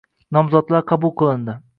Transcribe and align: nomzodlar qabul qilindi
nomzodlar 0.37 0.87
qabul 0.93 1.13
qilindi 1.23 1.59